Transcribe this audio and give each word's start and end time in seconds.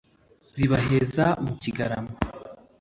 zibaheza 0.55 1.25
mu 1.43 1.53
kigarama 1.61 2.13